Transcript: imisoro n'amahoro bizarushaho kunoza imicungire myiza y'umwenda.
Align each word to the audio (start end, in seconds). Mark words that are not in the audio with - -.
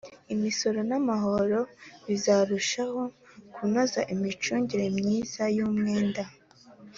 imisoro 0.33 0.79
n'amahoro 0.89 1.59
bizarushaho 2.07 3.01
kunoza 3.53 4.01
imicungire 4.13 4.85
myiza 4.97 5.43
y'umwenda. 5.55 6.23